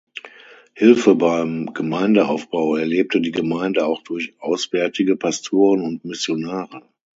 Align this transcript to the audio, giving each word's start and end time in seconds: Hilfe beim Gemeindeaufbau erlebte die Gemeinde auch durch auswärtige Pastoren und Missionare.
Hilfe 0.73 1.13
beim 1.13 1.75
Gemeindeaufbau 1.75 2.75
erlebte 2.75 3.21
die 3.21 3.31
Gemeinde 3.31 3.85
auch 3.85 4.01
durch 4.01 4.33
auswärtige 4.39 5.15
Pastoren 5.15 5.81
und 5.81 6.05
Missionare. 6.05 6.81